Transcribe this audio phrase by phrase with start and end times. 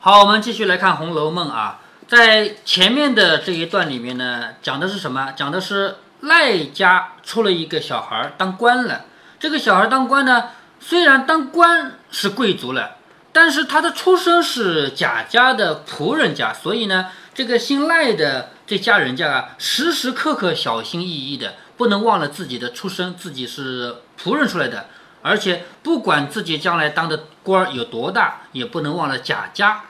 [0.00, 5.32] 好，我们继续来看《红楼梦》啊，在前面的这一段里面呢，讲的是什么？
[5.32, 9.06] 讲的是赖家出了一个小孩当官了。
[9.40, 12.98] 这个小孩当官呢，虽然当官是贵族了，
[13.32, 24.86] 但是他的出身是贾家的仆人家，所以呢，这个姓赖的这家人家啊，时时刻刻小心翼翼的，不能忘了自己的出身，自己是仆人出来的，
[25.28, 29.82] 而且不管自己将来当的官儿有多大，也不能忘了贾家。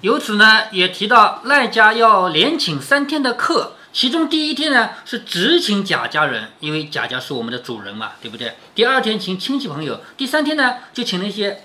[0.00, 3.74] 由此呢，也提到赖家要连请三天的客。
[3.92, 8.54] 其中第一天呢是只请贾家人，因为贾家是我们的主人嘛，对不对？
[8.74, 11.62] 第二天请亲戚朋友，第三天呢就请那些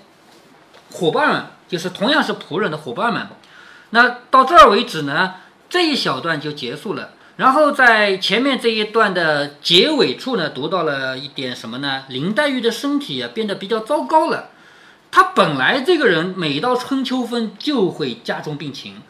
[0.90, 3.26] 伙伴们，就是同样是仆人的伙伴们。
[3.90, 5.34] 那到这儿为止呢，
[5.68, 7.10] 这一小段就结束了。
[7.36, 12.04] 然后在前面这一段的结尾处呢，读到了一点什么呢？
[12.08, 14.50] 林黛玉的身体啊变得比较糟糕了。
[15.10, 19.02] 她本来这个人每到春秋分就会加重病情，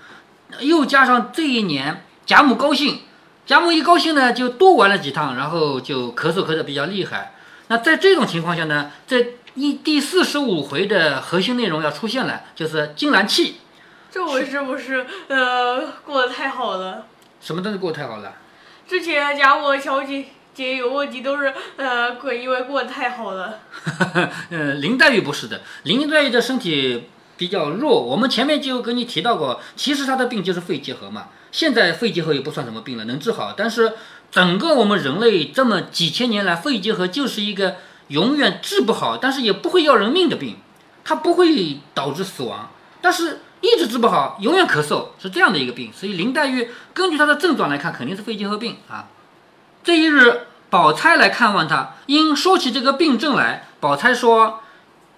[0.61, 3.01] 又加上这一年贾母高兴。
[3.45, 7.35] 贾母一高兴呢，就多玩了几趟，然后就咳嗽咳得比较厉害。
[7.67, 13.57] 那在这种情况下呢，这一第四十五回的核心内容要出现了，就是金兰气。
[14.11, 17.07] 这回是不是呃过得太好了？
[17.43, 18.33] 什么东西过得太好了？
[18.89, 23.59] 之前贾母和乔姐姐有问题都是呃过因为过得太好了。
[24.51, 28.01] 呃，林黛玉不是的，林黛玉的身体比较弱。
[28.01, 31.29] 我们前面就跟你提到过，其实她的病就是肺结核嘛。
[31.51, 33.55] 现在肺结核也不算什么病了，能治好。
[33.57, 33.95] 但是
[34.31, 37.77] 整个我们人类这么几千年来，肺结核就是一个
[38.09, 40.59] 永远治不好，但是也不会要人命的病，
[41.05, 45.91] 它不会导致死亡，但是一直治不好，永远咳嗽，是这样的一个病。
[45.91, 49.07] 所以林黛玉根据她的症状来看，肯定是肺结核病啊。
[49.83, 54.59] 这一日，宝钗来看望她，因说起这个病症来，宝钗说。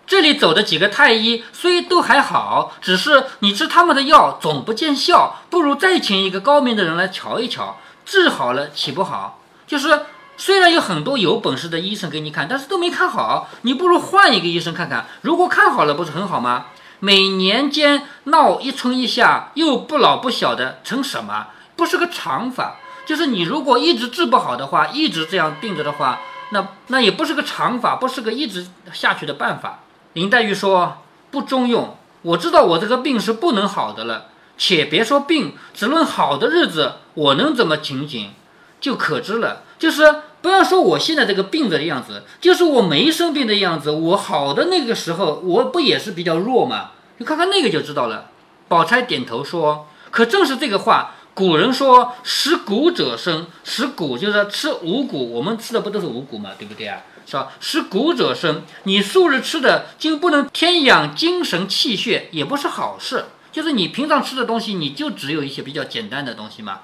[0.07, 9.41] 这里走的几个太医虽都还好，只是你吃他们的药总不见效，不如再请一个高明的人来瞧一瞧，治好了岂不好？
[9.67, 10.03] 就是
[10.37, 15.07] 虽然有很多有本事的医生给你看，但是都没看好，你不如换一个医生看看。
[15.23, 16.67] 如果看好了，不是很好吗？
[17.05, 21.49] 每年间闹一春一夏，又不老不小的，成什么？
[21.77, 22.77] 不是个长法。
[23.05, 29.81] 就是你如果一直治不好的话，一直这样病着的话，那那也不是个长法，不是个一直下去的办法。
[30.15, 34.29] 林黛玉说：“不中用，我知道我这个病是不能好的了。
[34.57, 38.33] 且别说病，只论好的日子，我能怎么情景，
[38.81, 39.65] 就可知了。
[39.79, 46.91] 就是不要说我现在这个病着的样子，就是我没生病的样子，我好的那个时候，我不也是比较弱吗？
[47.17, 48.31] 你看看那个就知道了。”
[48.69, 56.51] 宝钗点头说：“可正是这个话，古人说食谷者生，食谷就是吃五谷，我们吃的不都是五谷吗？
[56.59, 57.49] 对不对啊？”是吧？
[57.59, 63.25] 食谷者生，你素日吃的就不能添养精神气血，也不是好事。
[63.51, 66.81] 就是你平常吃的东西，你就只有一些比较简单的东西嘛。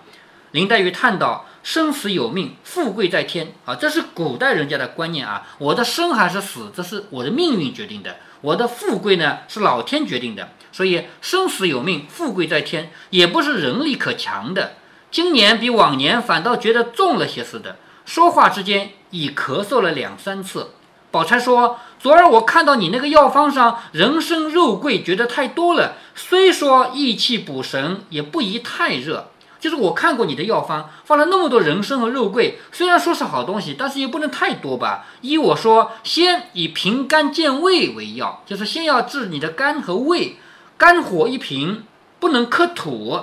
[0.53, 3.75] 林黛玉叹道：“生死有命，富贵在天啊！
[3.75, 5.47] 这是古代人家的观念啊。
[5.59, 8.17] 我的生还是死，这是我的命运决定的。
[8.41, 10.49] 我的富贵呢，是老天决定的。
[10.73, 14.75] 所以生死有命，富贵在天，也不是人力可强的。
[15.11, 17.77] 今年比往年反倒觉得重了些似的。”
[18.07, 20.71] 说话之间已咳嗽了两三次，
[21.11, 25.97] 宝钗说：“昨儿我看到你那个药方上人参肉桂，觉得太多了。
[26.15, 29.31] 虽说益气补神，也不宜太热。
[29.61, 35.07] 就是我看过你的药方，放了那么多人参和肉桂，虽然说是好东西，但是也不能太多吧。
[35.21, 40.37] 依我说，先以平肝健胃为要，就是先要治你的肝和胃，
[40.79, 41.85] 肝火一平，
[42.19, 43.21] 不能克土，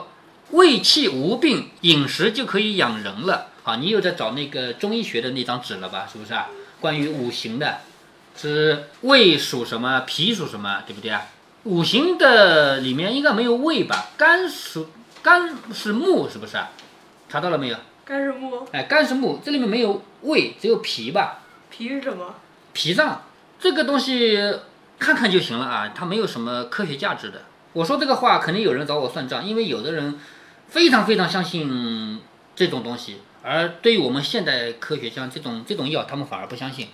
[0.51, 6.07] 胃气无病，饮食就可以养人了。”啊，你又在找那个中医学的那张纸了吧？
[6.09, 6.47] 是不是啊？
[6.79, 7.79] 关于五行的，
[8.37, 11.23] 是胃属什么，脾属什么，对不对啊？
[11.63, 14.11] 五行的里面应该没有胃吧？
[14.15, 14.87] 肝属
[15.23, 16.69] 肝是木，是不是啊？
[17.29, 17.77] 查到了没有？
[18.05, 18.65] 肝是木。
[18.71, 21.39] 哎，肝是木，这里面没有胃，只有脾吧？
[21.69, 22.35] 脾是什么？
[22.73, 23.23] 脾脏
[23.59, 24.39] 这个东西
[24.99, 27.41] 看看就行了啊，它没有什么科学价值的。
[27.73, 30.19] 我说这个话，肯定有人找我算账，因为有的人
[30.67, 32.21] 非常非常相信
[32.55, 33.21] 这种东西。
[33.43, 36.87] 而对于我们现代科学，像这种这种药，他们反而不相信，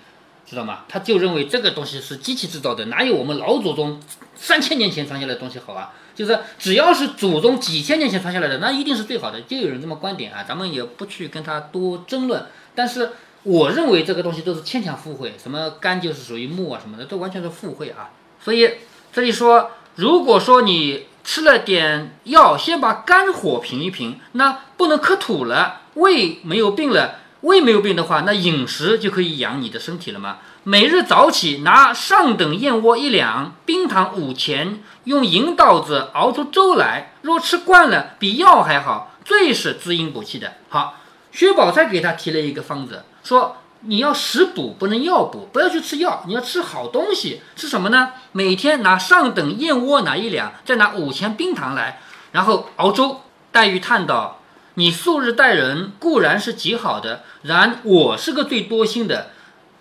[0.46, 0.86] 知道吗？
[0.88, 4.00] 他就认为这个东西是机器制造的，哪有我们老祖宗
[4.36, 5.94] 三千年前传下来的东西好啊？
[6.14, 9.42] 就是只要是祖宗几千年前传下来的，那一定是最好的。
[9.42, 12.46] 就有人这么观点啊，咱们也不去跟他多争论。
[12.76, 13.14] 但是
[13.44, 18.12] 我认为这个东西都是牵强附会，什么肝就是属于木啊什么的，都完全是附会啊。
[18.44, 18.70] 所以
[19.12, 25.82] 这里说，如果说你吃了点药，先把肝火平一平，那不能克土了。
[25.96, 30.38] 胃没有病了，胃没有病的话，那饮食就可以养你的身体了吗。
[30.64, 37.12] 每日早起拿上等燕窝一两，冰糖五钱，用银刀子熬出粥来。
[37.22, 40.54] 若吃惯了，比药还好，最是滋阴补气的。
[40.70, 40.96] 好，
[41.34, 47.42] 薛宝钗给他提了一个方子，说你要食补，不能药补，不要去吃药，你要吃好东西。
[47.58, 48.14] 吃什么呢？
[48.32, 52.00] 每天拿上等燕窝拿一两，再拿五钱冰糖来，
[52.32, 53.20] 然后熬粥。
[53.52, 54.40] 黛玉叹道
[54.76, 59.32] ：“你素日待人固然是极好的，然我是个最多心的。”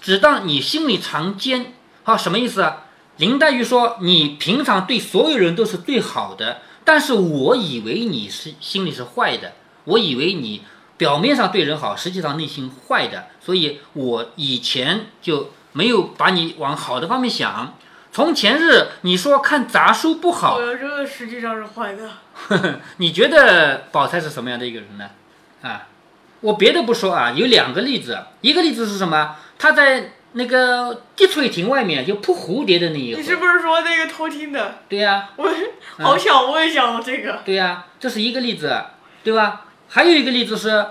[0.02, 2.86] 只当你心里常奸，好什么意思啊？
[3.18, 9.52] 林黛玉说：“你平常对所有人都是最好的，但是我以为你是心里是坏的，
[9.84, 10.62] 我以为你
[10.96, 17.74] 表面上对人好，实际上内心坏的，所以我以前就没有把你往好的方面想。
[18.12, 22.80] 从前日你说看杂书不好，我这个实际上是坏的。
[22.98, 25.08] 你觉得宝钗是什么样的一个人呢？
[25.62, 25.86] 啊，
[26.42, 29.36] 我别的不说啊，有两个例子，一个例子是什么？
[29.58, 34.80] 他在那个滴翠亭外面就扑蝴蝶的那一回，你是不是说那个偷听的？
[34.90, 35.48] 对呀，我
[35.98, 37.40] 好想，我也想这个。
[37.46, 38.78] 对呀，这是一个例子，
[39.24, 39.62] 对吧？
[39.88, 40.84] 还有一个例子是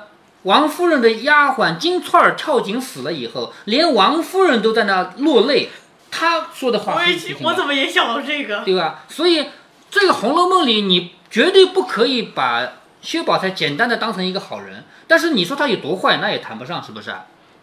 [0.44, 5.70] 王夫人的丫鬟金钏儿跳井死了以后，连王夫人都在那落泪。
[6.12, 9.06] 他说的话，我也我怎么也想到这个，对吧？
[9.08, 9.48] 所以
[9.90, 14.84] 这个《红楼梦》里，你绝对不可以把薛宝钗简单的当成一个好人。
[15.08, 17.14] 但是你说他有多坏，那也谈不上，是不是？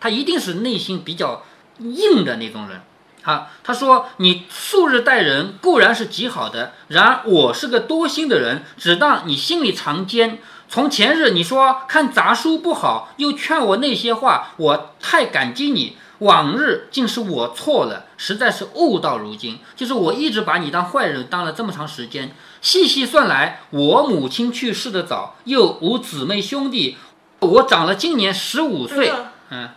[0.01, 1.43] 他一定是内心比较
[1.79, 2.81] 硬的那种人，
[3.23, 10.39] 好，他说你素日待人固然是极好的，然而我是个多心的人，只当你心里藏奸。
[10.71, 15.97] 从前日你说看杂书不好，又劝我那些话，我太感激你。
[16.19, 22.33] 往日竟是我错了，实在是悟到如今，就是我一直把你当坏人当了这么长时间。
[22.61, 26.97] 细细算来，我母亲去世的早，又无姊妹兄弟，
[27.39, 29.13] 我长了今年十五岁，
[29.51, 29.71] 嗯。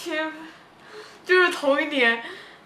[0.00, 0.32] 天，
[1.26, 2.22] 就是同一年，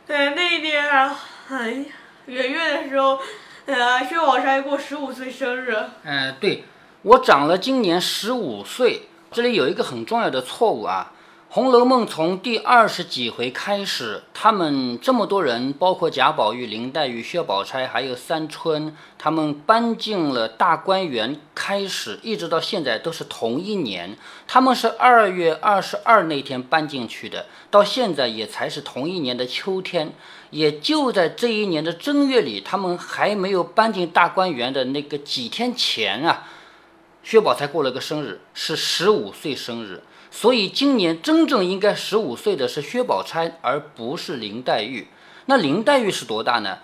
[0.06, 1.19] 呃，那一年啊，
[1.49, 1.87] 哎，
[2.27, 3.19] 元月的时候，
[3.65, 5.75] 呃，薛宝钗过十五岁生日。
[6.05, 6.65] 嗯，对，
[7.00, 9.09] 我长了今年十五岁。
[9.31, 11.12] 这里有一个很重要的错误啊。
[11.55, 24.17] 《红楼梦》从第二十几回开始，他们这么多人，包括贾宝玉、林黛玉、薛宝钗，还有三春，他们搬进了大观园，开始一直到现在都是同一年。
[24.49, 30.15] 他们是二月二十二那天搬进去的，到现在也才是同一年的秋天。
[30.49, 36.49] 也就在这一年的正月里，他们还没有搬进大观园的那个几天前啊，
[37.23, 40.03] 薛宝钗过了个生日，是十五岁生日。
[40.34, 45.06] 所以今年真正应该十五岁的是薛宝钗，而不是林黛玉。
[45.46, 46.79] 那林黛玉是多大呢？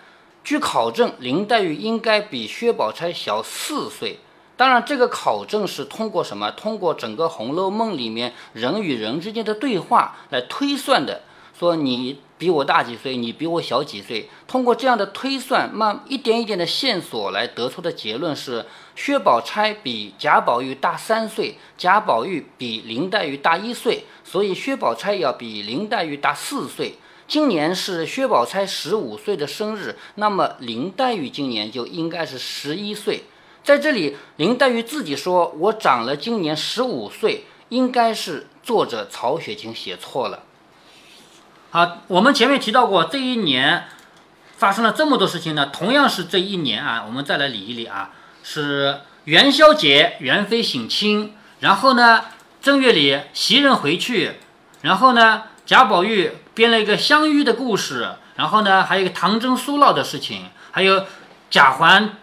[0.45, 4.19] 据考证，林黛玉应该比薛宝钗小四岁。
[4.57, 6.51] 当然，这个考证是通过什么？
[6.51, 11.23] 通过整个《红楼梦》里面人与人之间的对话来推算的。
[11.59, 14.29] 说你比我大几岁，你比我小几岁。
[14.47, 18.65] 通过这样的推算，慢一点一点的线索来得出的结论是：
[18.99, 26.97] 薛宝钗比贾宝玉大三岁，贾宝玉比林黛玉大一岁，所以薛宝钗要比林黛玉大四岁。
[27.29, 33.23] 今年是薛宝钗十五岁的生日，那么林黛玉今年就应该是十一岁。
[33.63, 40.43] 在这里，林黛玉自己说：“我长了今年十五岁。”应该是作者曹雪芹写错了。
[41.71, 43.85] 好，我们前面提到过，这一年
[44.57, 45.67] 发生了这么多事情呢。
[45.67, 48.11] 同样是这一年啊，我们再来理一理啊。
[48.51, 52.25] 是元宵节，元妃省亲，然后呢，
[52.63, 54.37] 正月里袭人回去，
[54.81, 61.05] 然后呢，贾宝玉编了一个相遇的故事，然后呢，还有一个唐僧苏闹的事情，还有
[61.51, 62.17] 贾环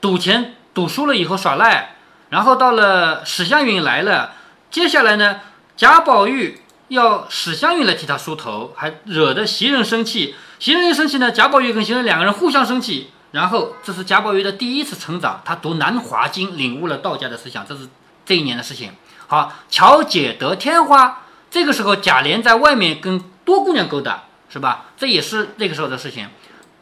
[0.00, 1.94] 赌钱赌输了以后耍赖，
[2.30, 4.32] 然后到了史湘云来了，
[4.72, 5.38] 接下来呢，
[5.76, 6.62] 贾宝玉。
[6.88, 10.34] 要史湘云来替他梳头，还惹得袭人生气。
[10.58, 13.12] 袭人一生气呢，贾宝玉跟袭人两个人互相生气。
[13.32, 17.88] 然后这是贾宝玉的第一次成长，他读《南华经》，领悟了道家的思想，这是
[18.24, 18.92] 这一年的事情。
[19.26, 24.86] 好，巧姐得天花，这个时候贾琏在外面跟多姑娘勾搭，是吧？
[24.96, 26.28] 这也是那个时候的事情。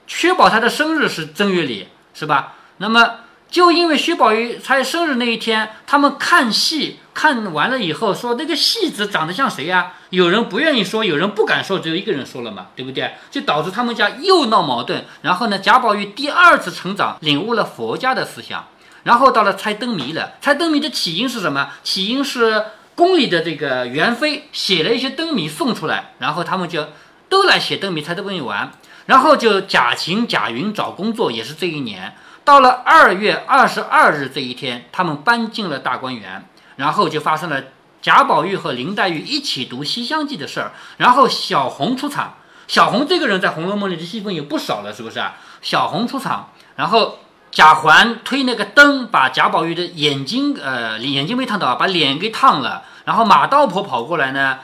[0.07, 2.55] 薛宝钗的生日是正月里，是吧？
[2.79, 3.21] 那么。
[3.51, 9.95] 就因为薛宝玉才生日那一天，他们看戏看完了以后说那个戏子长得像谁呀？
[10.11, 13.13] 有人不愿意说，有人不敢说，只有一个人说了嘛，对不对？
[13.29, 15.05] 就导致他们家又闹矛盾。
[15.23, 18.69] 然后呢，贾宝玉第二次成长，领悟了佛家的思想。
[19.03, 21.71] 然后到了猜灯谜了，猜灯谜的起因是什么？
[21.83, 26.87] 起因是宫里的这个元妃写了一些灯谜送出来，然后他们就
[27.29, 28.71] 都来写灯谜猜灯谜玩。
[29.07, 32.15] 然后就贾晴、贾云找工作，也是这一年。
[32.45, 37.63] 到了二月二十二日这一天，他们搬进了大观园，然后就发生了
[38.01, 42.35] 贾宝玉和林黛玉一起读《西厢记》的事儿，然后小红出场。
[42.67, 45.37] 小红这个人在《红楼梦》里的戏份也不少了，是不是啊？
[45.63, 47.19] 小红出场，然后
[47.51, 52.83] 贾环推那个灯，把贾宝玉的眼睛，呃，眼睛没烫到，把脸给烫了。
[53.07, 54.59] 然后马道婆跑过来呢，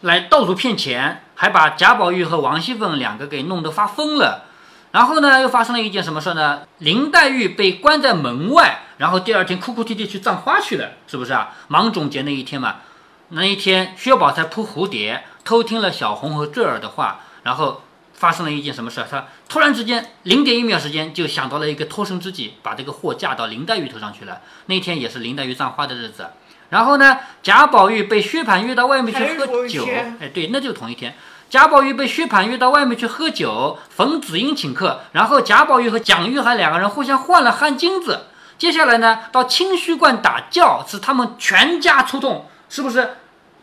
[0.00, 4.46] 来到处骗钱，还把贾宝玉和王熙凤两个给弄得发疯了。
[4.90, 6.62] 然后呢，又发生了一件什么事呢？
[6.78, 11.50] 林黛玉被关在门外，然后第二天哭哭啼啼去葬花去了，是不是啊？
[11.66, 12.76] 芒种节那一天嘛，
[13.30, 17.18] 那一天薛宝钗扑蝴蝶，偷听了小红和坠儿的话。
[17.42, 17.82] 然后
[18.14, 19.04] 发生了一件什么事？
[19.10, 24.40] 他突然之间零点一秒时间就想到了一个脱身之计，把这个祸嫁到林黛玉头上去了。
[24.66, 26.28] 那天也是林黛玉葬花的日子。
[26.68, 29.84] 然后呢，贾宝玉被薛蟠约到外面去喝酒。
[30.20, 31.16] 哎，对，那就同一天。
[31.50, 35.00] 贾宝玉被薛蟠约到外面去喝酒，冯子英请客。
[35.10, 38.26] 然后贾宝玉和蒋玉菡两个人互相换了汗巾子。
[38.62, 43.16] 接下来呢，到清虚观打轿，是他们全家出动，是不是？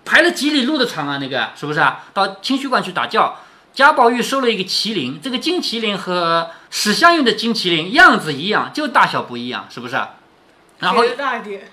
[0.03, 1.17] 排了几里路的长啊？
[1.21, 2.03] 那个是不是啊？
[2.13, 3.37] 到清虚观去打轿。
[3.73, 9.95] 贾宝玉收了一个麒麟，这个金麒麟和史湘云的金麒麟样子一样，就大小不一样，是不是？
[9.95, 10.15] 啊
[10.79, 11.71] 然后大一点，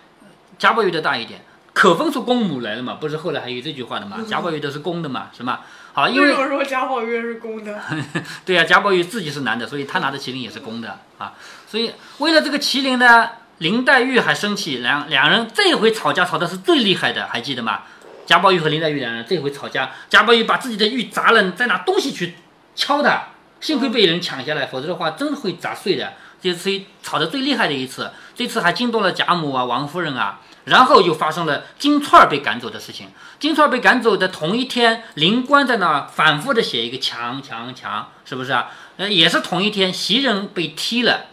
[0.56, 2.94] 贾宝玉的大一点，可分出公母来了嘛？
[3.00, 4.18] 不是后来还有这句话的嘛？
[4.28, 5.30] 贾宝玉都是公的嘛？
[5.36, 5.62] 是吗？
[5.96, 7.80] 好，因为什么说贾宝玉是公的？
[8.44, 11.32] 对呀，贾宝玉自己是男的，所以他拿的麒麟也是公的啊。
[11.66, 17.84] 所以为了这个麒麟呢，林黛玉还生气，两两人这回吵架吵的是最厉害的，还记得吗？
[18.26, 22.34] 贾宝玉和林黛玉两人这回吵架，贾宝玉把自己的玉砸了，再拿东西去
[22.74, 23.28] 敲他，
[23.62, 26.12] 幸亏被人抢下来，否则的话真的会砸碎的。
[26.42, 26.70] 这次
[27.02, 33.08] 吵得最厉害的一次，这次还惊动了贾母啊、王夫人啊，然后又发生了金钏儿被赶走的事情。
[33.40, 38.68] 金钏儿被赶走的同一天，灵官在那反复的写一个强强强，是不是啊？
[38.96, 41.26] 呃，也是同一天，袭人被踢了，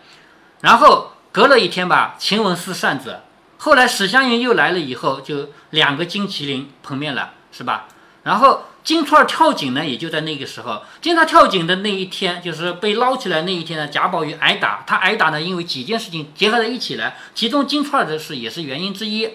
[0.62, 3.20] 然后隔了一天吧，晴雯撕扇子。
[3.58, 7.88] 后来史湘云又来了以后，就两个金麒麟碰面了，是吧？
[8.24, 10.82] 然后金钏儿跳井呢，也就在那个时候。
[11.02, 14.84] 金钏跳井的那一天，就是被捞起来那一天呢，贾宝玉挨打。
[14.86, 19.30] 他挨打呢，因为几件事情结合在一起了，其中金钏儿的事也是原因之一。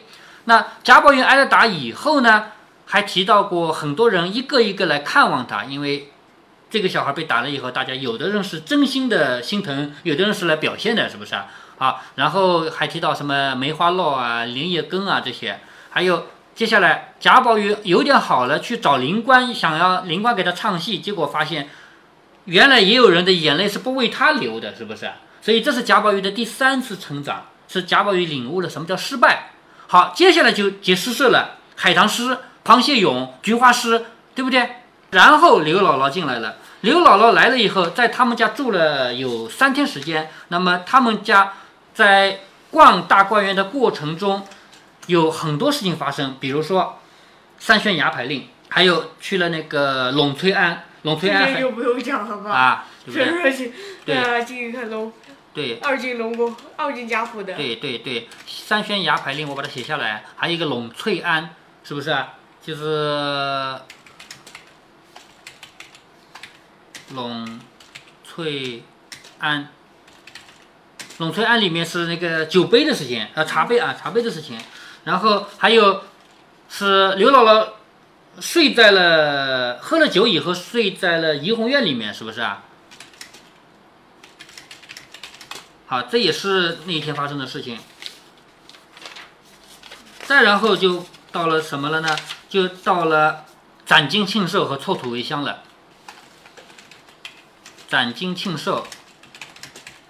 [0.44, 2.46] 那贾宝玉挨了打以后呢，
[2.86, 6.10] 还提到过很多人一个一个来看望他，因为
[6.70, 11.46] 这个小孩被打了以后，大家有的人是真心的心疼，有的人是来表现的，是不是啊？
[11.78, 16.26] 啊，然后还提到什么梅花烙啊、莲叶羹啊这些，还有
[16.58, 21.68] 接下来贾宝玉有点好了，去找灵官，想要灵官给他唱戏，结果发现
[22.46, 25.08] 原来也有人的眼泪是不为他流的，是不是？
[25.40, 29.50] 所以这是贾宝玉的第三次成长，是贾宝玉领悟了什么叫失败。
[29.86, 34.68] 好，接下来就接诗社了，海棠诗、螃蟹咏、菊花诗，对不对？
[35.12, 41.52] 然后刘姥姥进来了，刘姥姥来了以后，在他们家住了有三天时间，那么他们家。
[41.94, 42.38] 在
[42.70, 44.46] 逛大观园的过程中，
[45.08, 46.98] 有很多事情发生，比如说
[47.58, 52.50] 三宣牙牌令，还有去了那个陇翠庵，陇翠庵就不用讲了吧？
[52.50, 53.18] 啊，是不
[53.50, 53.72] 是？
[54.04, 55.12] 对啊，进去看龙。
[55.54, 55.78] 对。
[55.78, 57.54] 二进龙宫，二进贾府的。
[57.54, 62.14] 对对对，三宣牙牌令我把它写下来，还有一个陇翠庵，是不是？
[62.62, 63.80] 就是
[67.14, 67.58] 陇
[68.22, 68.82] 翠
[69.38, 69.68] 庵。
[71.18, 74.56] 陇翠庵里面是那个酒杯的事情，呃，茶杯啊，茶杯的事情，
[75.08, 76.02] 然后还有
[76.68, 77.70] 是刘姥姥
[78.40, 82.62] 睡在了喝了酒以后睡在了怡红院里面，是不是啊？
[85.86, 87.78] 好，这也是那一天发生的事情。
[90.26, 92.14] 再然后就到了什么了呢？
[92.50, 93.46] 就到了
[93.86, 95.62] 斩金庆寿和错土为香了。
[97.88, 98.86] 斩金庆寿，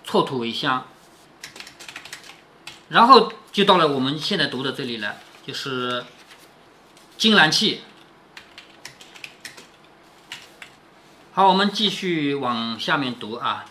[0.03, 0.89] 错土为香。
[2.89, 6.05] 然后就到了我们现在读的这里了，就是
[7.17, 7.81] 金兰契。
[11.33, 13.65] 好，我们继续往下面读啊。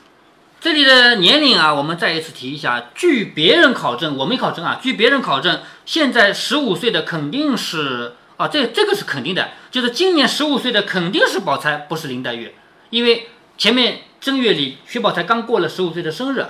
[0.59, 2.89] 这里的年龄啊，我们再一次提一下。
[2.95, 4.77] 据别人考证，我没考证啊。
[4.83, 12.53] 据别人考证，现在十五岁的肯定是啊，这这个是肯定的，就是今年十五岁的肯定是宝钗，不是林黛玉，
[12.89, 16.45] 因为前面正月里薛宝钗刚过了十五岁的生日，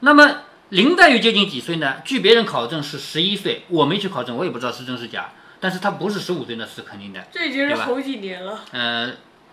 [0.00, 0.44] 那么。
[0.70, 1.96] 林黛玉接近几岁呢？
[2.04, 5.30] 据别人考证是十一岁，我没去考证，我也不知道是真是假。
[5.60, 7.26] 但是她不是十五岁，那是肯定的。
[7.32, 8.60] 这已经是好几年了。
[8.72, 9.12] 呃，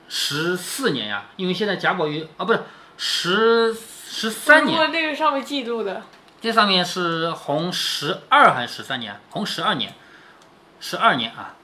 [0.09, 2.59] 十四年呀，因为现在贾宝玉啊，不是
[2.97, 4.91] 十十三年。
[4.91, 6.03] 那个上面记录的。
[6.41, 9.19] 这上面是红十二还是十三年？
[9.29, 9.93] 红十二年，
[10.79, 11.55] 十二年啊。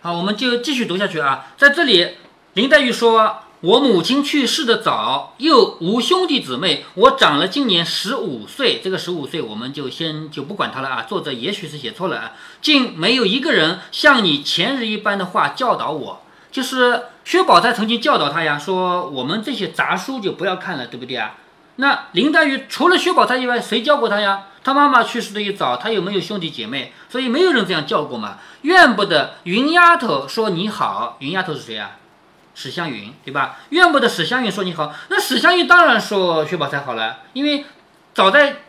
[0.00, 1.52] 好，我们就继续读下去啊。
[1.56, 2.16] 在这里，
[2.54, 8.82] 林黛玉说：“我母亲去世的早，又无兄弟姊妹，我长了今年十五岁。
[8.84, 11.02] 这个十五岁我们就先就不管他了啊。
[11.04, 16.20] 作者也许是写错了啊，竟没有一个人像你前日一般的话教导我。
[16.52, 21.36] 就是薛宝钗曾经教导他呀，说我们这些杂书就不要看了，对不对啊？
[21.76, 24.48] 那林黛玉除了薛宝钗以外，谁教过她呀？
[24.62, 28.36] 她妈妈去世的一早，她又没有兄弟姐妹，所以没有人这样叫过嘛。
[28.62, 31.92] 怨不得云丫头说你好，云丫头是谁啊？
[32.58, 33.58] 史湘云，对吧？
[33.68, 37.66] 怨不得史湘云说你好，那史湘云当然说薛宝钗好了，因为
[38.14, 38.62] 早在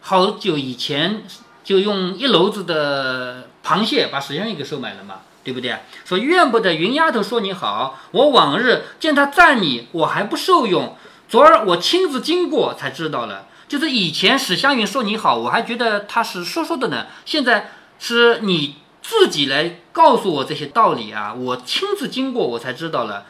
[0.00, 1.22] 好久以前
[1.62, 5.76] 就用一篓子的螃蟹把史湘云给收买了嘛，对不对？
[6.06, 10.96] 说怨不得云丫头说你好，我往日见她赞你，我还不受用，
[11.28, 13.48] 昨儿我亲自经过才知道了。
[13.68, 18.76] 就是以前史湘云说你好，我还觉得她是说说的呢，现在是你。
[19.08, 21.32] 自己来告诉我这些道理啊！
[21.32, 23.26] 我亲自经过，我才知道了。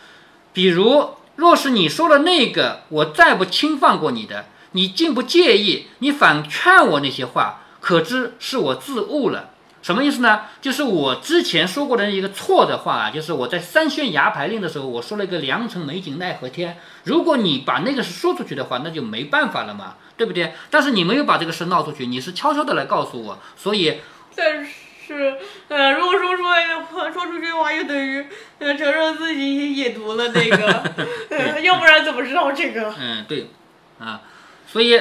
[0.55, 9.51] 比如，若是你说了那个，我再不轻放过你的，你竟不介意，你反劝我那些话，可知是我自误了。
[9.83, 10.45] 什么意思呢？
[10.63, 16.79] 就是我之前说过的一个错的话啊，就是我在三宣牙牌令的时候，我说了一个良辰美景奈何天。
[17.05, 20.55] 如果你把那个事说出去的话，那就没办法了嘛，对不对？
[20.71, 24.01] 但是你没有把这个事闹出去，你是悄悄的来告诉我，所以。
[24.35, 24.86] 但是。
[27.27, 28.25] 说出去的话，又等于，
[28.59, 30.83] 呃，承认自己也读了那个，
[31.31, 32.95] 呃，要不然怎么知道这个？
[32.99, 33.51] 嗯，对，
[33.99, 34.23] 啊，
[34.67, 35.01] 所以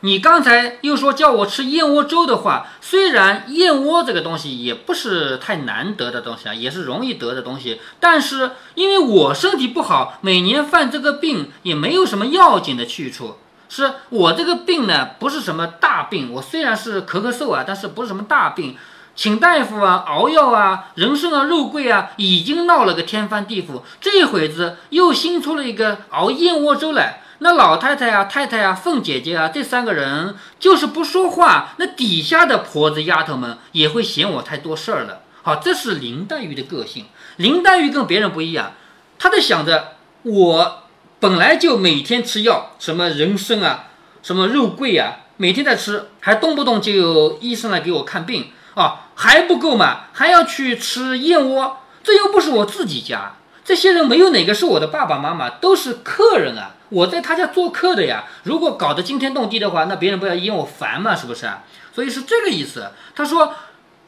[0.00, 13.38] 你刚才又说叫我吃燕窝粥的话，虽然燕窝这个东西也不是太难得的东西啊，也是容易得的东西，但是因为我身体不好，每年犯这个病也没有什么要紧的去处。
[13.66, 18.76] 是我这个病呢，不是什么大病，我虽然是咳咳嗽啊，但是不是什么大病。
[19.16, 23.82] 请大夫啊，熬药啊，人参啊，肉桂啊，已经闹了个天翻地覆。
[24.00, 27.20] 这会子又新出了一个熬燕窝粥来。
[27.38, 35.20] 那老太太啊，太太啊，凤姐姐啊，这三个人就是不说话，那底下的婆子丫头们也会嫌我太多事儿了。
[35.42, 37.06] 好，这是林黛玉的个性。
[37.36, 38.72] 林黛玉跟别人不一样，
[39.18, 40.82] 她在想着我
[41.20, 43.84] 本来就每天吃药，什么人参啊，
[44.22, 48.50] 什么肉桂啊，每天在吃，还动不动就有医生来给我看病。
[48.74, 58.24] 啊，还不够嘛，还要去吃燕窝，这又不是我自己家，这些人没有哪个是我的爸爸妈妈，都是客人啊，我在他家做客的呀。
[58.42, 61.48] 如果搞得惊天动地的话，那别人不要嫌我烦嘛，是不是？
[61.94, 62.90] 所以是这个意思。
[63.14, 63.54] 他说，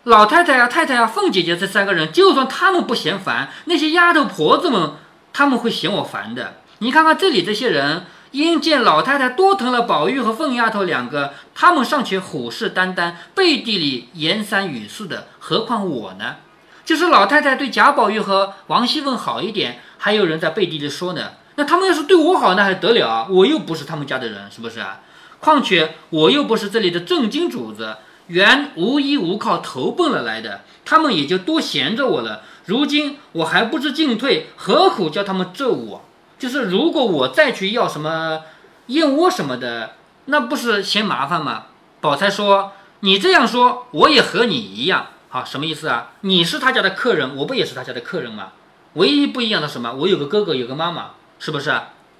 [0.04, 4.92] 老太太啊、太太啊、凤姐姐这三个人，就算他们不嫌烦，那些丫头婆子们
[5.32, 6.56] 他们会嫌我烦的。
[6.78, 8.06] 你看看这里这些人。
[8.32, 16.36] 因见老太太多疼了宝玉和凤丫头两个，他们尚且虎视眈眈，背地里言三语四的，何况我呢？
[16.84, 21.32] 就是老太太对贾宝玉和王熙凤好一点，还有人在背地里说呢。
[21.56, 23.26] 那他们要是对我好，那还得了啊？
[23.30, 25.00] 我又不是他们家的人，是不是啊？
[25.40, 32.42] 况且我又不是这里的正经主子，原无依无靠投奔了来的，他们也就多闲着我了。
[32.66, 36.04] 如今我还不知进退，何苦叫他们咒我？
[36.38, 38.42] 就是如果我再去要什么
[38.88, 39.94] 燕窝什么的，
[40.26, 41.64] 那不是嫌麻烦吗？
[42.00, 45.06] 宝钗说：“你这样说，我也和你一样。
[45.28, 46.12] 好，什么意思啊？
[46.20, 48.52] 你是他家的客人，我不也是他家的客人吗？
[48.94, 49.92] 唯一不一样的什么？
[49.92, 51.74] 我有个哥哥，有个妈妈，是不是？”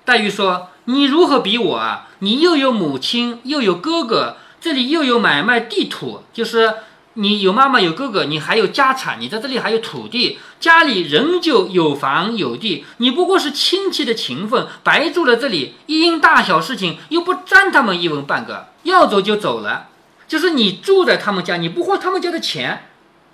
[0.05, 2.09] 黛玉说：“你如何比我啊？
[2.20, 6.74] 你又有母亲，又有哥哥，这里又有买卖地土，就是。”
[7.18, 19.88] 你有妈妈有哥哥，你还有家产，你在这里还有土地，家里仍旧有房有地，你不过是亲戚的情分，白住了这里，一因大小事情又不沾他们一文半个，要走就走了，
[20.29, 22.90] 就是你住在他们家，你不花他们家的钱，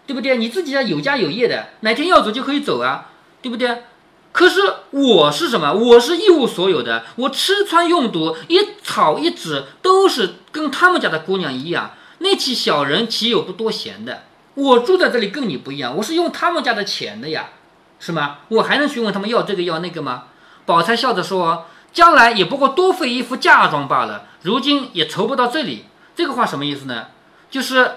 [0.06, 0.36] 对不对？
[0.36, 3.10] 你自己家有家有业的，哪天要走就可以走啊，
[3.42, 3.82] 对不对？
[4.30, 4.60] 可是
[4.92, 5.72] 我是什么？
[5.74, 11.90] 我是一无所有的，我吃穿用度一草一纸都是跟他们家的姑娘一样。
[12.22, 14.22] 那起小人岂有不多闲的？
[14.54, 17.48] 我住在这里跟你不一样，我是用他们家的钱的呀，
[17.98, 18.40] 是吗？
[18.48, 20.24] 我还能去问他们要这个要那个吗？
[20.66, 27.06] 宝钗笑着说：“将来也不过多费一副嫁妆罢了，如今也筹不到这里。”这个话什么意思呢？
[27.50, 27.92] 就是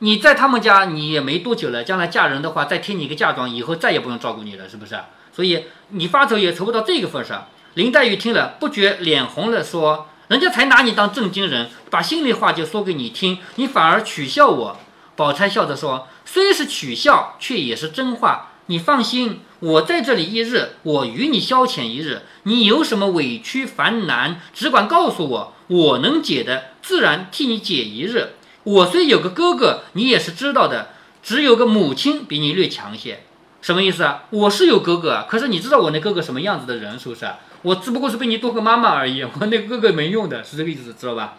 [0.00, 4.98] 你在他们家你也没多久了，将来嫁人的话再添你一个嫁妆，以后再也不用照顾你了，是不是？
[5.32, 7.46] 所以你发愁也筹不到这个份上。
[7.74, 10.08] 林黛玉听了不觉脸红了，说。
[10.30, 14.76] 人家才拿你当正经人，把心里话就说给你听，你反而取笑我。
[15.16, 18.52] 宝钗笑着说：“虽是取笑，却也是真话。
[18.66, 22.22] 你放心，我在这里一日，我与你消遣一日。
[22.44, 28.34] 你有什么委屈烦难，只管告诉我，我能解的，自然替你解一日。
[28.62, 30.90] 我虽有个哥哥，你也是知道的，
[31.24, 33.24] 只有个母亲比你略强些。
[33.60, 34.22] 什么意思啊？
[34.30, 37.28] 我是有哥哥，可是你知道我那哥哥什么样子的人是不是？
[37.62, 41.34] 我只不过是比你多个妈妈而已，我那哥哥没用的，是这个意思，知道吧？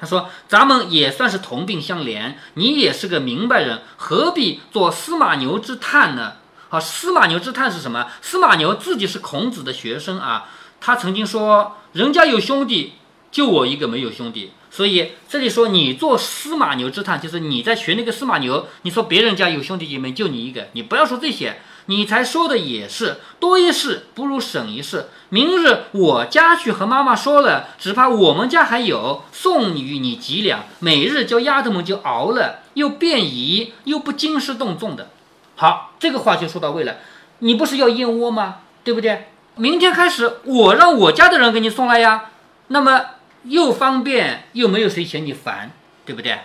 [0.00, 6.34] 他说：“咱们也算是同病相怜，你也是个明白人，何必做司马牛之叹呢？”
[6.70, 8.06] 好，司马牛之叹是什么？
[8.22, 12.92] 司马牛自己是孔子的学生啊，他曾经说：“人家有兄弟，
[13.32, 18.68] 就我一个没有兄弟。”所以这里说你做司马牛之叹，就是你在学那个司马牛。
[18.82, 21.60] 你说别人家有兄弟姐妹，就你一个，你不要说这些。
[21.90, 25.08] 你才说的也是，多一事不如省一事。
[25.30, 35.08] 明日我家去和妈妈说了，只怕我们家还有，送与你几两，每日叫丫头们就熬了，又便宜又不惊师动众的。
[35.56, 36.96] 好，这个话就说到位了。
[37.38, 38.56] 你不是要燕窝吗？
[38.84, 39.28] 对不对？
[39.56, 42.26] 明天开始我让我家的人给你送来呀，
[42.66, 43.00] 那么
[43.44, 45.70] 又方便又没有谁嫌你烦，
[46.04, 46.38] 对不对？